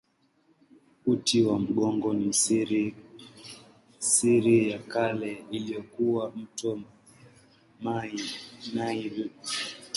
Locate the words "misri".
2.13-2.85